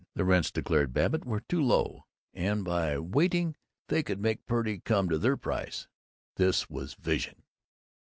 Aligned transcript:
The 0.15 0.25
rents, 0.25 0.49
declared 0.49 0.93
Babbitt, 0.93 1.25
were 1.25 1.41
too 1.41 1.61
low; 1.61 2.07
and 2.33 2.65
by 2.65 2.97
waiting 2.97 3.55
they 3.87 4.01
could 4.01 4.19
make 4.19 4.47
Purdy 4.47 4.79
come 4.79 5.07
to 5.09 5.19
their 5.19 5.37
price. 5.37 5.87
(This 6.37 6.67
was 6.71 6.95
Vision.) 6.95 7.43